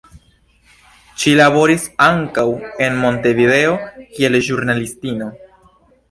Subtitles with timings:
[1.23, 2.45] Ŝi laboris ankaŭ
[2.85, 3.75] en Montevideo
[4.15, 5.29] kiel ĵurnalistino.